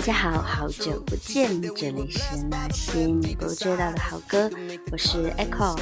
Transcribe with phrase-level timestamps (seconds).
[0.00, 4.48] 大家好，好久不见，这里是那些你不知道的好歌，
[4.90, 5.78] 我是 Echo。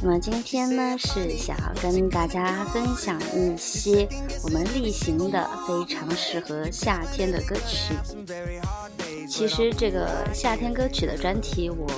[0.00, 4.06] 那么今天呢，是想要跟大家分享一些
[4.44, 7.94] 我们例行的非常适合夏天的歌曲。
[9.28, 11.88] 其实这个夏天歌曲的专题，我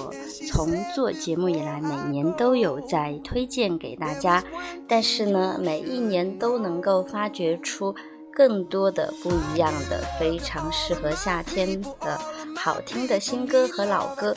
[0.48, 4.42] 从做节目以来，每年都有在推荐给大家，
[4.88, 7.94] 但是呢，每一年都能够发掘出。
[8.34, 12.18] 更多的不一样的非常适合夏天的
[12.56, 14.34] 好听的新歌和老歌，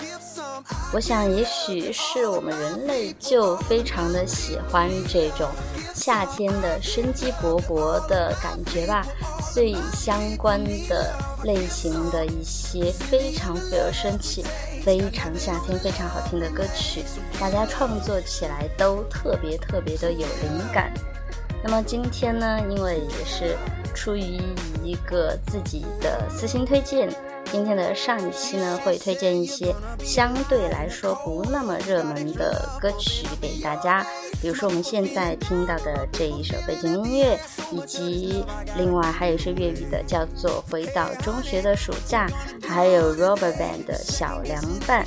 [0.93, 5.47] 我想也许是我们人类就非常的喜欢这种
[5.93, 9.01] 夏天的生机勃勃的感觉吧，
[9.53, 11.13] 所以相关的
[11.45, 14.43] 类型的一些非常富有生气、
[14.83, 17.03] 非常夏天、非常好听的歌曲，
[17.39, 20.91] 大家创作起来都特别特别的有灵感。
[21.63, 23.57] 那么今天呢，因为也是
[23.93, 24.39] 出于
[24.83, 27.09] 一个自己的私心推荐，
[27.51, 34.05] 今天的上一期呢会推荐一些相对来说不那么热门的歌曲给大家，
[34.41, 37.39] 比如说我们现在听到的这一首背景音乐，
[37.71, 38.43] 以及
[38.77, 42.27] 另外还有是粤语的，叫做《回到中学的暑假》，
[42.67, 45.03] 还有 Rubberband 的《小凉拌》。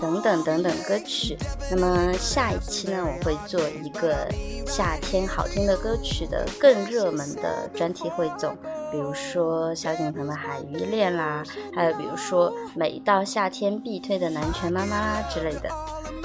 [0.00, 1.36] 等等等等歌曲，
[1.70, 4.26] 那么下一期呢，我会做一个
[4.66, 8.56] 夏天好听的歌曲的更热门的专题汇总，
[8.92, 11.42] 比如说萧敬腾的《海芋恋》啦，
[11.74, 15.68] 还有比如说每到夏天必推的《南拳妈妈》啦之类的。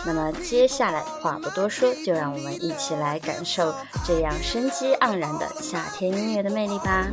[0.05, 3.73] 那么接下来话不多说，就让我们一起来感受
[4.05, 7.07] 这样生机盎然的夏天音乐的魅力吧。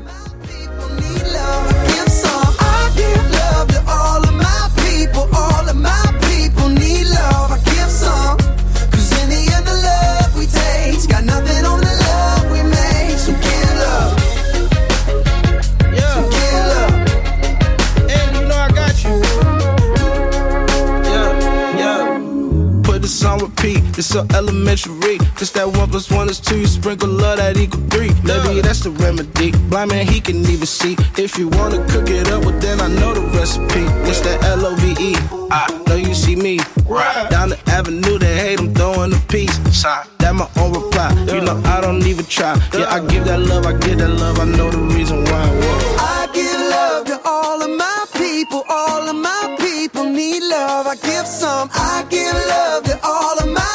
[11.08, 12.39] got nothing on the love
[23.20, 23.80] is on repeat.
[23.98, 25.18] It's so elementary.
[25.36, 26.58] Just that one plus one is two.
[26.58, 28.10] You sprinkle love that equal three.
[28.24, 29.52] Maybe that's the remedy.
[29.68, 30.96] Blind man, he can even see.
[31.18, 33.84] If you wanna cook it up, well then I know the recipe.
[34.08, 35.14] It's that L O V E.
[35.50, 36.58] I know you see me.
[36.86, 37.28] Right.
[37.30, 39.56] Down the avenue, they hate, I'm throwing a piece.
[40.20, 41.12] That my own reply.
[41.28, 42.54] You know I don't even try.
[42.72, 44.38] Yeah, I give that love, I give that love.
[44.38, 45.42] I know the reason why.
[45.46, 45.96] Whoa.
[45.98, 49.59] I give love to all of my people, all of my
[49.92, 50.86] people need love.
[50.86, 53.69] I give some, I give love to all of my.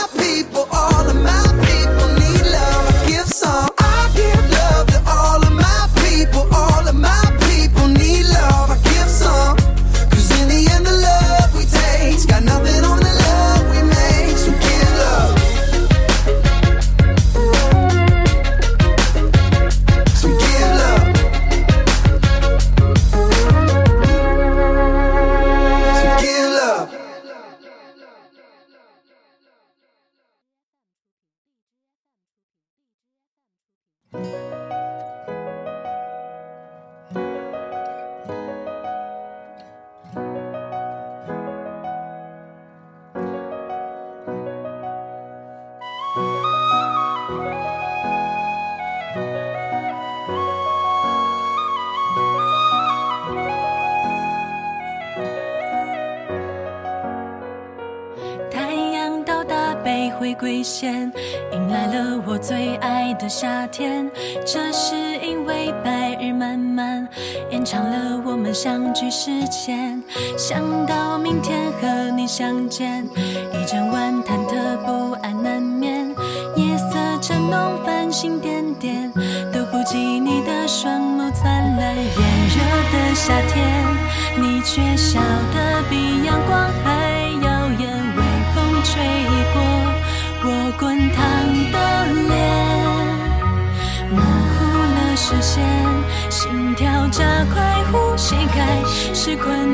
[61.53, 64.09] 迎来了我最爱的夏天，
[64.43, 67.07] 这是因为白日漫漫，
[67.51, 70.01] 延长了我们相聚时间。
[70.35, 73.05] 想到明天和你相见，
[73.53, 74.84] 一整晚忐忑。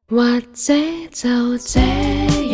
[0.08, 0.72] 或者
[1.10, 2.45] 就这。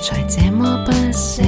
[0.00, 1.42] 才这么不舍。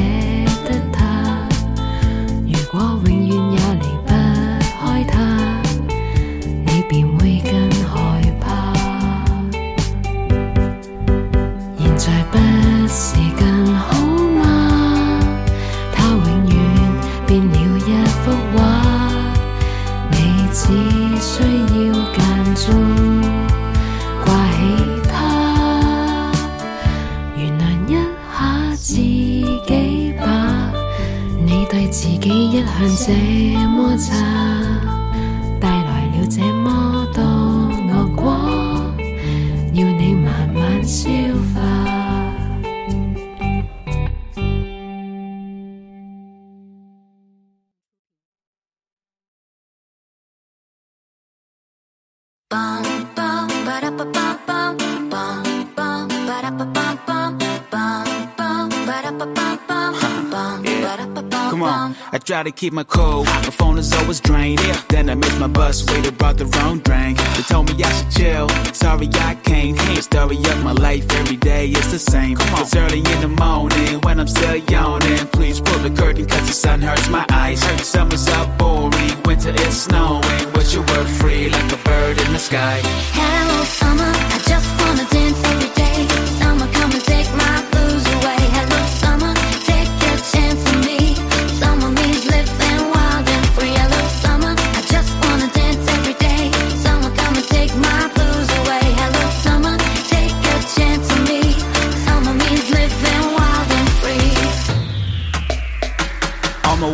[62.40, 63.22] try to keep my cool.
[63.44, 64.60] My phone is always drained.
[64.64, 64.80] Yeah.
[64.88, 67.18] Then I miss my bus, waiter brought the wrong drink.
[67.36, 68.46] They told me I should chill.
[68.72, 69.76] Sorry, I can't.
[69.96, 72.36] The story of my life every day is the same.
[72.60, 75.22] It's early in the morning when I'm still yawning.
[75.38, 77.60] Please pull the curtain, cause the sun hurts my eyes.
[77.94, 80.44] summer's up boring, winter is snowing.
[80.54, 82.78] But you were free like a bird in the sky.
[83.20, 85.29] Hello, summer, I just wanna dance.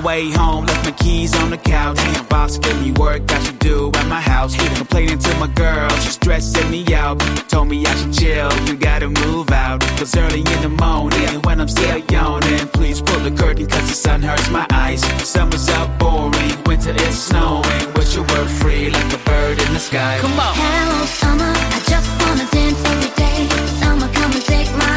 [0.07, 1.97] way home, left my keys on the couch.
[1.97, 4.55] Damn, boss gave me work I should do at my house.
[4.79, 7.19] Complaining to my girl, she stressing me out.
[7.53, 9.81] Told me I should chill, you gotta move out.
[9.99, 13.97] Cause early in the morning, when I'm still yawning, please pull the curtain cause the
[14.07, 15.01] sun hurts my eyes.
[15.35, 17.83] Summer's out boring, winter is snowing.
[17.95, 20.19] Wish you were free like a bird in the sky.
[20.21, 20.55] Come on.
[20.69, 23.41] Hello, summer, I just wanna dance every day.
[23.83, 24.95] Summer, come and take my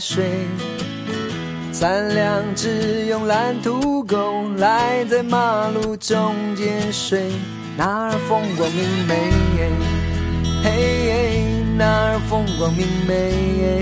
[0.00, 0.24] 睡，
[1.70, 7.28] 咱两只用烂土狗赖在马路中间睡，
[7.76, 9.30] 那儿风光明媚，
[10.64, 11.44] 嘿，
[11.76, 13.78] 那儿风光明媚，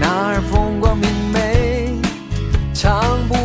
[0.00, 1.98] 那儿风光明媚。
[2.72, 3.41] 唱不。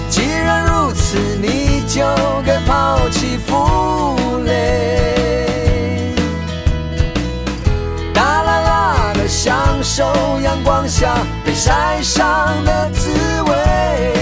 [0.10, 2.04] 既然如此，你就
[2.44, 6.16] 该抛弃负累，
[8.16, 10.08] 啦啦啦的享受
[10.44, 13.10] 阳光下被晒伤的滋
[13.44, 14.15] 味。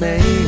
[0.00, 0.39] make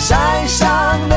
[0.00, 1.09] 山上。